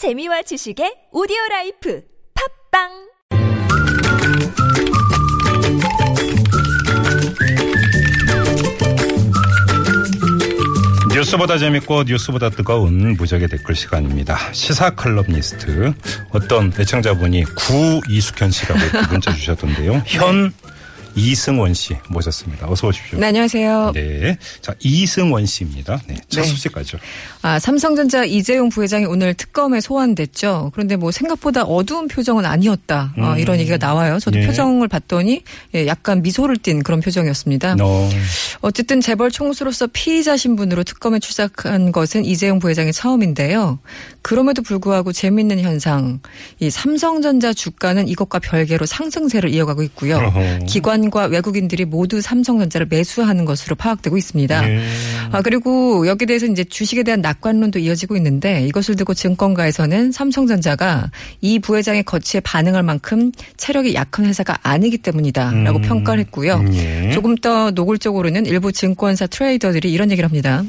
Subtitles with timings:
[0.00, 2.00] 재미와 지식의 오디오 라이프
[2.72, 2.88] 팟빵
[11.14, 14.38] 뉴스보다 재밌고 뉴스보다 뜨거운 무적의 댓글 시간입니다.
[14.54, 15.92] 시사 칼럼니스트
[16.30, 18.80] 어떤 애청자분이 구 이숙현 씨라고
[19.10, 20.02] 문자 주셨던데요.
[20.08, 20.54] 현
[21.14, 22.70] 이승원 씨 모셨습니다.
[22.70, 23.18] 어서 오십시오.
[23.18, 23.92] 네, 안녕하세요.
[23.94, 24.36] 네.
[24.60, 26.00] 자, 이승원 씨입니다.
[26.06, 26.16] 네.
[26.28, 26.48] 첫 네.
[26.48, 26.98] 소식까죠.
[27.42, 30.70] 아, 삼성전자 이재용 부회장이 오늘 특검에 소환됐죠.
[30.72, 33.14] 그런데 뭐 생각보다 어두운 표정은 아니었다.
[33.18, 34.18] 어, 이런 얘기가 나와요.
[34.18, 34.46] 저도 예.
[34.46, 35.42] 표정을 봤더니
[35.74, 37.76] 예, 약간 미소를 띤 그런 표정이었습니다.
[37.80, 38.10] 어,
[38.62, 43.78] 어쨌든 재벌 총수로서 피의자 신분으로 특검에 출석한 것은 이재용 부회장이 처음인데요.
[44.22, 46.20] 그럼에도 불구하고 재미있는 현상,
[46.58, 50.18] 이 삼성전자 주가는 이것과 별개로 상승세를 이어가고 있고요.
[50.18, 50.66] 어허.
[50.66, 54.68] 기관과 외국인들이 모두 삼성전자를 매수하는 것으로 파악되고 있습니다.
[54.68, 54.84] 예.
[55.32, 61.58] 아, 그리고 여기에 대해서 이제 주식에 대한 낙관론도 이어지고 있는데 이것을 두고 증권가에서는 삼성전자가 이
[61.58, 65.82] 부회장의 거치에 반응할 만큼 체력이 약한 회사가 아니기 때문이다라고 음.
[65.82, 66.62] 평가를 했고요.
[66.74, 67.10] 예.
[67.12, 70.62] 조금 더 노골적으로는 일부 증권사 트레이더들이 이런 얘기를 합니다.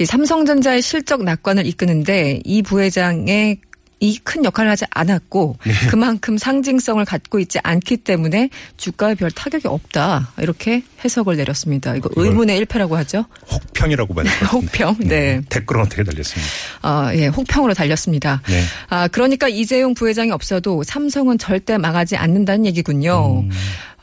[0.00, 3.58] 이 삼성전자의 실적 낙관을 이끄는데 이 부회장의
[4.00, 5.72] 이큰 역할을 하지 않았고 네.
[5.88, 11.94] 그만큼 상징성을 갖고 있지 않기 때문에 주가에 별 타격이 없다 이렇게 해석을 내렸습니다.
[11.94, 13.24] 이거 의문의 일패라고 하죠.
[13.50, 14.44] 혹평이라고 같은데.
[14.46, 14.96] 혹평.
[15.00, 15.40] 네.
[15.48, 16.52] 댓글은 어떻게 달렸습니다.
[16.82, 18.42] 아, 예, 혹평으로 달렸습니다.
[18.48, 18.62] 네.
[18.88, 23.40] 아, 그러니까 이재용 부회장이 없어도 삼성은 절대 망하지 않는다는 얘기군요.
[23.44, 23.50] 음.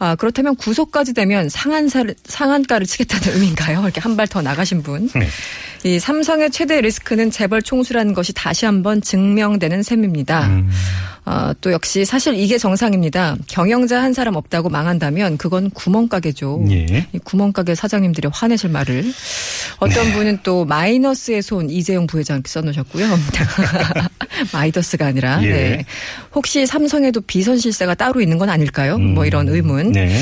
[0.04, 3.82] 아, 그렇다면 구속까지 되면 상한사를, 상한가를 치겠다는 의미인가요?
[3.84, 5.08] 이렇게 한 발 더 나가신 분.
[5.14, 5.28] 네.
[5.84, 10.48] 이 삼성의 최대 리스크는 재벌 총수라는 것이 다시 한번 증명되는 셈입니다.
[10.48, 10.72] 음.
[11.24, 13.36] 아, 또 역시 사실 이게 정상입니다.
[13.48, 16.66] 경영자 한 사람 없다고 망한다면 그건 구멍가게죠.
[16.72, 17.06] 예.
[17.14, 19.06] 이 구멍가게 사장님들이 화내실 말을
[19.78, 23.06] 어떤 분은 또 마이너스의 손 이재용 부회장 이렇게 써놓으셨고요.
[24.54, 25.52] 마이더스가 아니라 예.
[25.52, 25.86] 네.
[26.34, 28.98] 혹시 삼성에도 비선 실세가 따로 있는 건 아닐까요?
[28.98, 29.92] 뭐 이런 의문.
[29.92, 30.22] 네.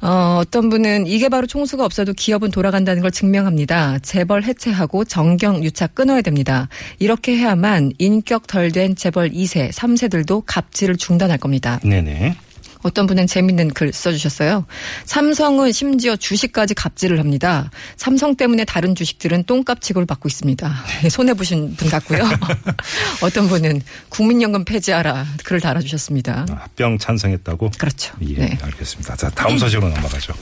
[0.00, 3.98] 어, 어떤 분은 이게 바로 총수가 없어도 기업은 돌아간다는 걸 증명합니다.
[4.00, 6.68] 재벌 해체하고 정경 유착 끊어야 됩니다.
[7.00, 11.80] 이렇게 해야만 인격 덜 된 재벌 2세, 3세들도 갑질을 중단할 겁니다.
[11.82, 12.36] 네네.
[12.82, 14.66] 어떤 분은 재밌는 글 써주셨어요.
[15.04, 17.70] 삼성은 심지어 주식까지 갑질을 합니다.
[17.96, 20.84] 삼성 때문에 다른 주식들은 똥값 취급을 받고 있습니다.
[21.10, 22.24] 손해 보신 분 같고요.
[23.22, 26.46] 어떤 분은 국민연금 폐지하라 글을 달아주셨습니다.
[26.50, 27.70] 아, 합병 찬성했다고?
[27.78, 28.14] 그렇죠.
[28.22, 28.58] 예, 네.
[28.62, 29.16] 알겠습니다.
[29.16, 30.32] 자, 다음 소식으로 넘어가죠.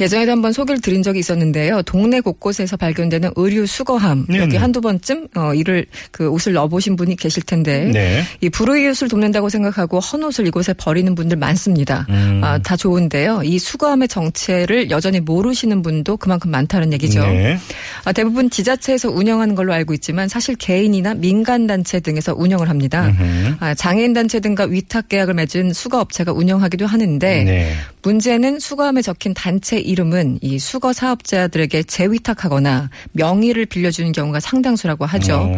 [0.00, 1.82] 예전에도 한번 소개를 드린 적이 있었는데요.
[1.82, 4.58] 동네 곳곳에서 발견되는 의류 수거함 네, 여기 네.
[4.58, 8.24] 한두 번쯤 어 이를 그 옷을 넣어보신 분이 계실 텐데 네.
[8.40, 11.67] 이 불우이웃을 돕는다고 생각하고 헌 옷을 이곳에 버리는 분들 많습니다.
[12.08, 12.40] 음.
[12.42, 13.42] 아, 다 좋은데요.
[13.44, 17.20] 이 수거함의 정체를 여전히 모르시는 분도 그만큼 많다는 얘기죠.
[17.26, 17.58] 네.
[18.04, 23.12] 아, 대부분 지자체에서 운영하는 걸로 알고 있지만 사실 개인이나 민간 단체 등에서 운영을 합니다.
[23.60, 27.72] 아, 장애인 단체 등과 위탁 계약을 맺은 수거 업체가 운영하기도 하는데 네.
[28.08, 35.34] 문제는 수거함에 적힌 단체 이름은 이 수거 사업자들에게 재위탁하거나 명의를 빌려주는 경우가 상당수라고 하죠.
[35.34, 35.52] 어.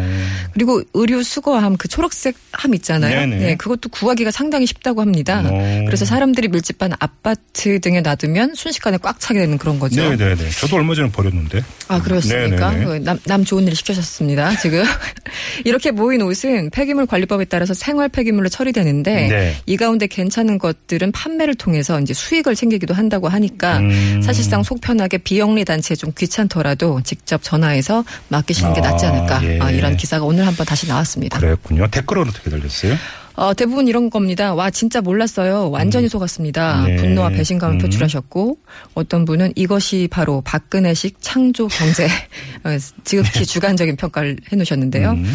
[0.53, 3.21] 그리고 의류 수거함 그 초록색 함 있잖아요.
[3.21, 3.37] 네네.
[3.37, 5.41] 네, 그것도 구하기가 상당히 쉽다고 합니다.
[5.45, 5.83] 어.
[5.85, 10.01] 그래서 사람들이 밀집한 아파트 등에 놔두면 순식간에 꽉 차게 되는 그런 거죠.
[10.01, 10.49] 네네네.
[10.49, 11.61] 저도 얼마 전에 버렸는데.
[11.87, 12.75] 아, 그렇습니까?
[12.75, 14.83] 그 남, 남 좋은 일 시키셨습니다, 지금.
[15.63, 19.55] 이렇게 모인 옷은 폐기물 관리법에 따라서 생활 폐기물로 처리되는데 네.
[19.65, 24.21] 이 가운데 괜찮은 것들은 판매를 통해서 이제 수 익을 챙기기도 한다고 하니까 음.
[24.21, 29.43] 사실상 속편하게 비영리 단체에 좀 귀찮더라도 직접 전화해서 맡기시는 게 아, 낫지 않을까.
[29.45, 29.59] 예.
[29.59, 31.39] 아, 이런 기사가 오늘 한번 다시 나왔습니다.
[31.39, 31.87] 그랬군요.
[31.87, 32.95] 댓글은 어떻게 달렸어요?
[33.35, 34.53] 어, 대부분 이런 겁니다.
[34.53, 35.69] 와, 진짜 몰랐어요.
[35.71, 36.83] 완전히 속았습니다.
[36.85, 36.95] 네.
[36.97, 37.79] 분노와 배신감을 음.
[37.79, 38.57] 표출하셨고,
[38.93, 42.05] 어떤 분은 이것이 바로 박근혜식 창조 경제,
[42.65, 45.11] 어, 지극히 주관적인 평가를 해 놓으셨는데요.
[45.11, 45.33] 음.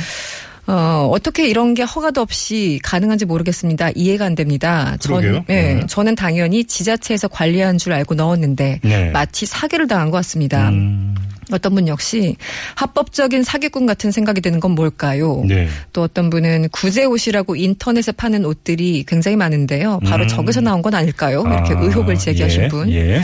[0.66, 3.90] 어, 어떻게 이런 게 허가도 없이 가능한지 모르겠습니다.
[3.94, 4.96] 이해가 안 됩니다.
[5.02, 5.44] 그러게요.
[5.48, 5.86] 예, 네.
[5.86, 9.10] 저는 당연히 지자체에서 관리한 줄 알고 넣었는데, 네.
[9.10, 10.70] 마치 사기를 당한 것 같습니다.
[10.70, 11.14] 음.
[11.52, 12.36] 어떤 분 역시
[12.74, 15.44] 합법적인 사기꾼 같은 생각이 드는 건 뭘까요?
[15.46, 15.68] 네.
[15.92, 20.00] 또 어떤 분은 구제 옷이라고 인터넷에 파는 옷들이 굉장히 많은데요.
[20.04, 20.28] 바로 음.
[20.28, 21.44] 저기서 나온 건 아닐까요?
[21.46, 22.90] 이렇게 아, 의혹을 제기하신 예, 분.
[22.90, 23.22] 예.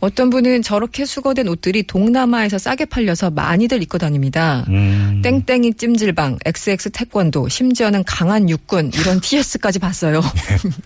[0.00, 4.64] 어떤 분은 저렇게 수거된 옷들이 동남아에서 싸게 팔려서 많이들 입고 다닙니다.
[4.68, 5.20] 음.
[5.22, 10.22] 땡땡이 찜질방, XX 태권도, 심지어는 강한 육군 이런 TS까지 봤어요.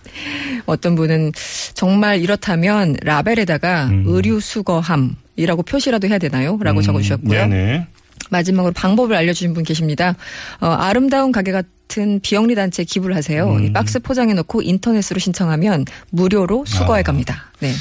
[0.67, 1.31] 어떤 분은
[1.73, 4.03] 정말 이렇다면 라벨에다가 음.
[4.05, 6.57] 의류 수거함이라고 표시라도 해야 되나요?
[6.61, 7.47] 라고 음, 적어주셨고요.
[7.47, 7.87] 네네.
[8.29, 10.15] 마지막으로 방법을 알려주신 분 계십니다.
[10.59, 11.51] 어, 아름다운 가게
[11.87, 13.49] 같은 비영리 단체에 기부를 하세요.
[13.53, 13.65] 음.
[13.65, 17.45] 이 박스 포장해 놓고 인터넷으로 신청하면 무료로 수거해 갑니다.
[17.59, 17.71] 네.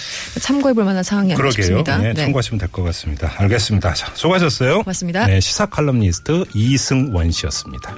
[0.40, 1.50] 참고해 볼 만한 상황이 아닐까 아.
[1.50, 1.98] 싶습니다.
[1.98, 3.32] 네, 참고하시면 될 것 같습니다.
[3.36, 3.94] 알겠습니다.
[3.94, 4.78] 자, 수고하셨어요.
[4.78, 5.26] 고맙습니다.
[5.26, 7.94] 네, 시사 칼럼니스트 이승원 씨였습니다.